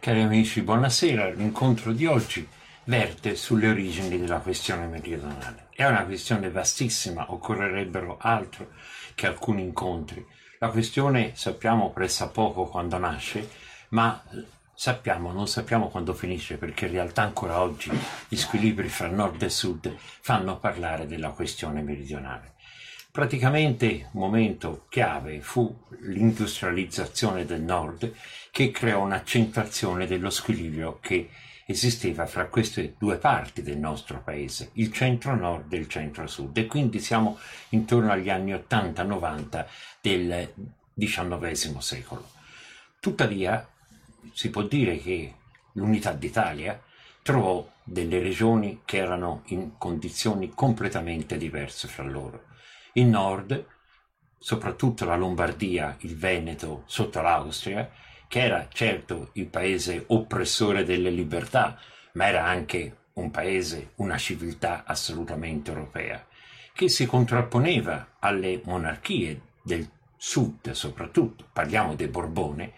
[0.00, 1.30] Cari amici, buonasera.
[1.30, 2.46] L'incontro di oggi
[2.84, 5.66] verte sulle origini della questione meridionale.
[5.74, 8.70] È una questione vastissima, occorrerebbero altro
[9.16, 10.24] che alcuni incontri.
[10.60, 13.50] La questione sappiamo pressappoco quando nasce,
[13.88, 14.22] ma
[14.72, 17.90] sappiamo, non sappiamo quando finisce, perché in realtà ancora oggi
[18.28, 22.54] gli squilibri fra nord e sud fanno parlare della questione meridionale.
[23.10, 28.14] Praticamente un momento chiave fu l'industrializzazione del nord
[28.50, 31.30] che creò un'accentuazione dello squilibrio che
[31.64, 37.00] esisteva fra queste due parti del nostro paese, il centro-nord e il centro-sud, e quindi
[37.00, 37.38] siamo
[37.70, 39.66] intorno agli anni 80-90
[40.00, 40.52] del
[40.94, 42.30] XIX secolo.
[43.00, 43.66] Tuttavia
[44.32, 45.34] si può dire che
[45.72, 46.80] l'unità d'Italia
[47.22, 52.44] trovò delle regioni che erano in condizioni completamente diverse fra loro
[52.92, 53.66] il nord,
[54.38, 57.90] soprattutto la Lombardia, il Veneto sotto l'Austria,
[58.26, 61.78] che era certo il paese oppressore delle libertà,
[62.12, 66.24] ma era anche un paese, una civiltà assolutamente europea,
[66.72, 72.72] che si contrapponeva alle monarchie del sud soprattutto, parliamo dei Borbone,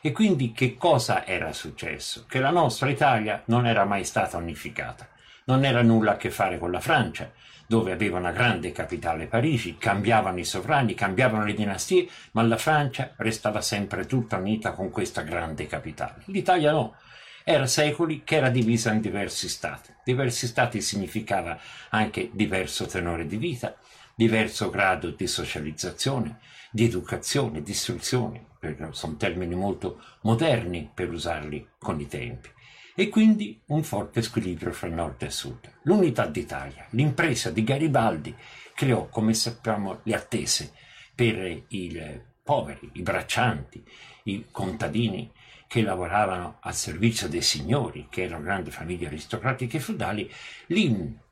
[0.00, 2.26] e quindi che cosa era successo?
[2.28, 5.08] Che la nostra Italia non era mai stata unificata,
[5.44, 7.30] non era nulla a che fare con la Francia,
[7.66, 13.12] dove aveva una grande capitale Parigi, cambiavano i sovrani, cambiavano le dinastie, ma la Francia
[13.16, 16.22] restava sempre tutta unita con questa grande capitale.
[16.26, 16.96] L'Italia no,
[17.42, 19.92] era secoli che era divisa in diversi stati.
[20.04, 21.58] Diversi stati significava
[21.90, 23.76] anche diverso tenore di vita,
[24.14, 26.38] diverso grado di socializzazione,
[26.70, 28.46] di educazione, di istruzione,
[28.90, 32.53] sono termini molto moderni per usarli con i tempi
[32.94, 35.70] e quindi un forte squilibrio fra nord e sud.
[35.82, 38.34] L'unità d'Italia, l'impresa di Garibaldi
[38.74, 40.72] creò, come sappiamo, le attese
[41.14, 43.84] per i poveri, i braccianti,
[44.24, 45.30] i contadini
[45.66, 50.30] che lavoravano al servizio dei signori, che erano grandi famiglie aristocratiche e feudali,
[50.66, 51.22] li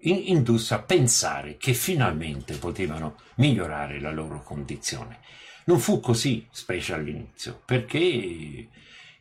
[0.00, 5.20] indusse a pensare che finalmente potevano migliorare la loro condizione.
[5.66, 8.68] Non fu così, specie all'inizio, perché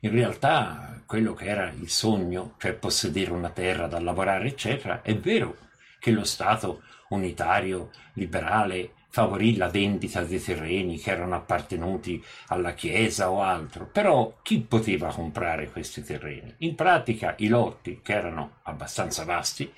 [0.06, 5.18] in realtà quello che era il sogno, cioè possedere una terra da lavorare, eccetera, è
[5.18, 5.58] vero
[6.00, 13.32] che lo Stato unitario, liberale, favorì la vendita dei terreni che erano appartenuti alla Chiesa
[13.32, 16.54] o altro, però chi poteva comprare questi terreni?
[16.60, 19.72] In pratica i lotti, che erano abbastanza vasti,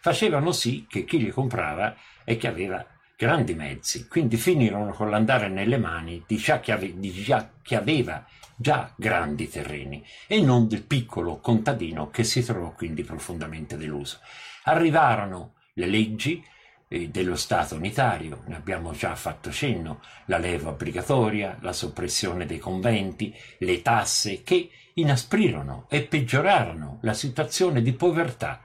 [0.00, 2.82] facevano sì che chi li comprava e che aveva
[3.16, 8.24] grandi mezzi, quindi finirono con l'andare nelle mani di già ave- di già chi aveva
[8.56, 14.18] già grandi terreni e non del piccolo contadino che si trovò quindi profondamente deluso.
[14.64, 16.44] Arrivarono le leggi
[16.88, 22.58] eh, dello Stato unitario, ne abbiamo già fatto cenno, la leva obbligatoria, la soppressione dei
[22.58, 28.60] conventi, le tasse che inasprirono e peggiorarono la situazione di povertà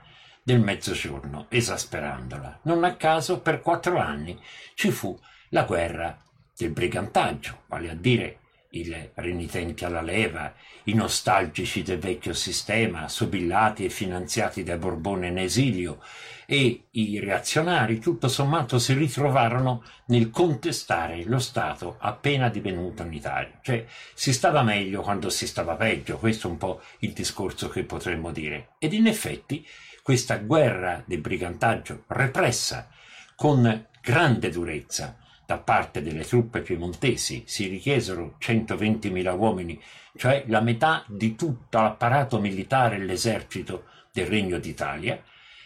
[0.50, 2.62] del mezzogiorno, esasperandola.
[2.64, 4.36] Non a caso per quattro anni
[4.74, 5.16] ci fu
[5.50, 6.18] la guerra
[6.58, 8.40] del brigantaggio, vale a dire
[8.72, 10.54] i renitenti alla leva,
[10.84, 16.00] i nostalgici del vecchio sistema, sobillati e finanziati da Borbone in esilio,
[16.46, 23.60] e i reazionari tutto sommato si ritrovarono nel contestare lo Stato appena divenuto unitario.
[23.62, 27.84] Cioè si stava meglio quando si stava peggio, questo è un po' il discorso che
[27.84, 28.70] potremmo dire.
[28.80, 29.66] Ed in effetti
[30.02, 32.90] questa guerra del brigantaggio repressa
[33.36, 35.18] con grande durezza
[35.50, 39.82] da parte delle truppe piemontesi si richiesero 120.000 uomini,
[40.16, 45.20] cioè la metà di tutto l'apparato militare e l'esercito del Regno d'Italia,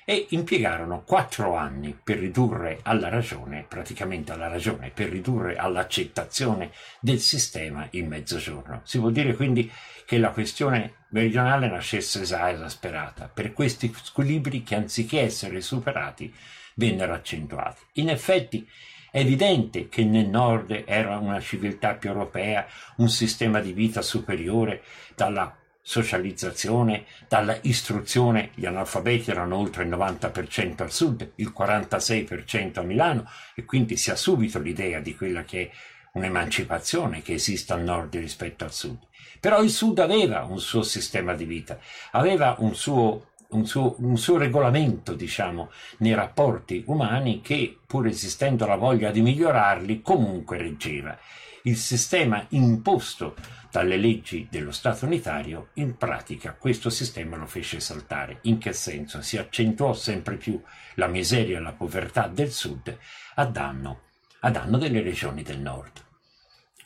[0.06, 6.72] e impiegarono quattro anni per ridurre alla ragione, praticamente alla ragione, per ridurre all'accettazione
[7.02, 8.84] del sistema il mezzogiorno.
[8.86, 9.70] Si vuol dire quindi
[10.06, 16.34] che la questione meridionale nascesse esasperata per questi squilibri che anziché essere superati
[16.76, 17.82] vennero accentuati.
[17.96, 18.66] In effetti
[19.14, 22.66] è evidente che nel nord era una civiltà più europea,
[22.96, 24.82] un sistema di vita superiore
[25.16, 32.82] dalla socializzazione, dalla istruzione, gli analfabeti erano oltre il 90% al sud, il 46% a
[32.82, 35.72] Milano e quindi si ha subito l'idea di quella che è
[36.14, 38.98] un'emancipazione che esiste al nord rispetto al sud.
[39.40, 41.78] Però il sud aveva un suo sistema di vita,
[42.14, 48.66] aveva un suo un suo, un suo regolamento, diciamo, nei rapporti umani che, pur esistendo
[48.66, 51.18] la voglia di migliorarli, comunque reggeva.
[51.64, 53.36] Il sistema imposto
[53.72, 58.40] dalle leggi dello Stato unitario, in pratica questo sistema lo fece saltare.
[58.44, 59.22] In che senso?
[59.22, 60.62] Si accentuò sempre più
[60.96, 62.96] la miseria e la povertà del sud
[63.36, 64.02] a danno,
[64.42, 66.04] a danno delle regioni del nord.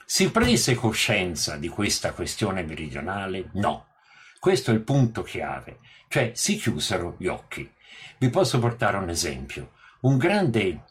[0.06, 3.50] Si prese coscienza di questa questione meridionale?
[3.56, 3.88] No.
[4.40, 7.70] Questo è il punto chiave, cioè si chiusero gli occhi.
[8.18, 9.72] Vi posso portare un esempio.
[10.02, 10.84] Un grande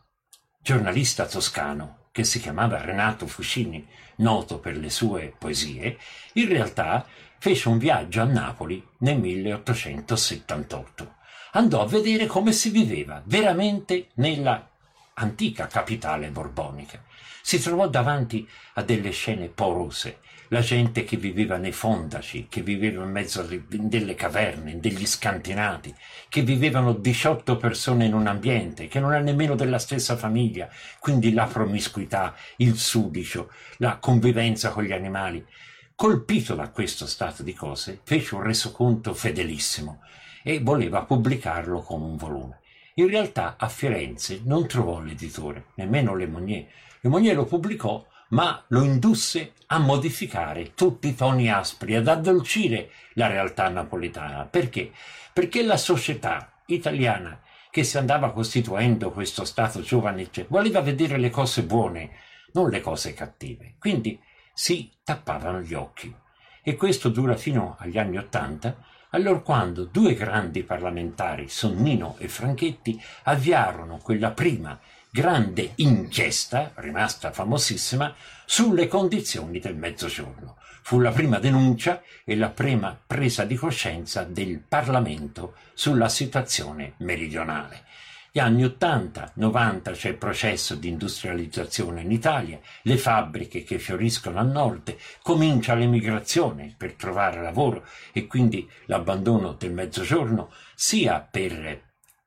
[0.61, 5.99] giornalista toscano che si chiamava Renato Fuscini, noto per le sue poesie,
[6.35, 7.07] in realtà
[7.39, 11.15] fece un viaggio a Napoli nel 1878.
[11.53, 14.71] Andò a vedere come si viveva veramente nella
[15.15, 17.03] antica capitale borbonica.
[17.47, 18.45] Si trovò davanti
[18.75, 23.47] a delle scene porose, la gente che viveva nei fondaci, che viveva in mezzo a
[23.69, 25.95] delle caverne, degli scantinati,
[26.29, 31.33] che vivevano 18 persone in un ambiente, che non è nemmeno della stessa famiglia, quindi
[31.33, 35.47] la promiscuità, il sudicio, la convivenza con gli animali.
[35.95, 40.01] Colpito da questo stato di cose, fece un resoconto fedelissimo
[40.43, 42.59] e voleva pubblicarlo come un volume.
[42.95, 46.67] In realtà a Firenze non trovò l'editore, nemmeno Le Monnier.
[47.01, 52.91] Le Monnier lo pubblicò, ma lo indusse a modificare tutti i toni aspri, ad addolcire
[53.15, 54.45] la realtà napolitana.
[54.45, 54.93] Perché?
[55.33, 57.41] Perché la società italiana
[57.71, 62.11] che si andava costituendo questo Stato giovane voleva vedere le cose buone,
[62.53, 63.75] non le cose cattive.
[63.79, 64.19] Quindi
[64.55, 66.15] si tappavano gli occhi.
[66.63, 68.77] E questo dura fino agli anni Ottanta,
[69.11, 74.79] allorquando due grandi parlamentari, Sonnino e Franchetti, avviarono quella prima
[75.17, 78.15] grande inchiesta, rimasta famosissima,
[78.45, 80.59] sulle condizioni del mezzogiorno.
[80.83, 87.85] Fu la prima denuncia e la prima presa di coscienza del Parlamento sulla situazione meridionale.
[88.31, 94.39] Gli anni 80, 90 c'è il processo di industrializzazione in Italia, le fabbriche che fioriscono
[94.39, 101.85] a nord, comincia l'emigrazione per trovare lavoro e quindi l'abbandono del mezzogiorno sia per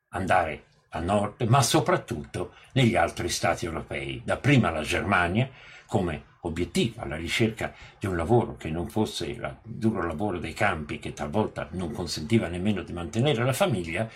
[0.10, 5.50] andare a nord, ma soprattutto negli altri stati europei, dapprima la Germania
[5.86, 11.00] come obiettivo alla ricerca di un lavoro che non fosse il duro lavoro dei campi
[11.00, 14.10] che talvolta non consentiva nemmeno di mantenere la famiglia,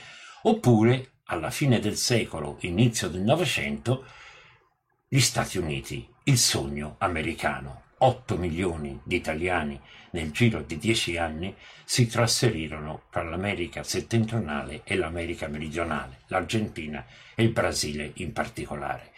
[0.44, 4.06] oppure alla fine del secolo, inizio del Novecento,
[5.08, 7.82] gli Stati Uniti, il sogno americano.
[8.04, 9.80] 8 milioni di italiani
[10.12, 11.56] nel giro di 10 anni
[11.86, 19.14] si trasferirono tra l'America settentrionale e l'America meridionale, l'Argentina e il Brasile in particolare.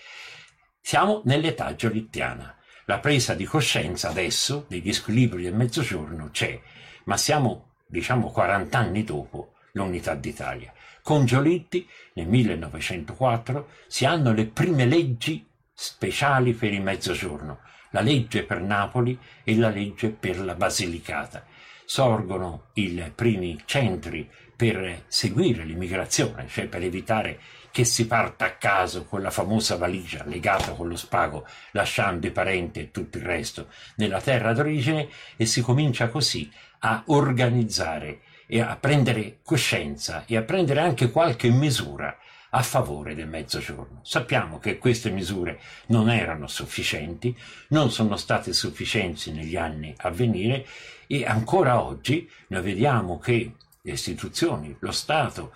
[0.79, 2.55] Siamo nell'età giolittiana.
[2.85, 6.61] La presa di coscienza adesso degli squilibri del mezzogiorno c'è,
[7.05, 10.71] ma siamo, diciamo, 40 anni dopo l'unità d'Italia.
[11.01, 15.43] Con Giolitti nel 1904 si hanno le prime leggi
[15.73, 17.61] speciali per il mezzogiorno,
[17.95, 21.45] la legge per Napoli e la legge per la Basilicata.
[21.86, 27.39] Sorgono i primi centri per seguire l'immigrazione, cioè per evitare
[27.71, 32.31] che si parta a caso con la famosa valigia legata con lo spago, lasciando i
[32.31, 35.07] parenti e tutto il resto nella terra d'origine
[35.38, 41.50] e si comincia così a organizzare e a prendere coscienza e a prendere anche qualche
[41.50, 42.18] misura
[42.57, 44.00] a favore del mezzogiorno.
[44.04, 47.36] Sappiamo che queste misure non erano sufficienti,
[47.69, 50.66] non sono state sufficienti negli anni a venire
[51.06, 55.52] e ancora oggi noi vediamo che le istituzioni, lo Stato,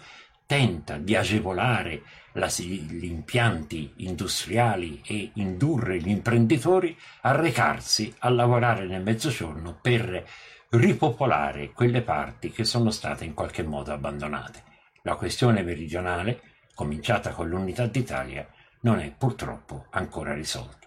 [0.45, 2.01] tenta di agevolare
[2.33, 10.27] la, gli impianti industriali e indurre gli imprenditori a recarsi a lavorare nel mezzogiorno per
[10.71, 14.63] ripopolare quelle parti che sono state in qualche modo abbandonate.
[15.03, 16.41] La questione meridionale,
[16.79, 18.47] cominciata con l'unità d'Italia,
[18.83, 20.78] non è purtroppo ancora risolta.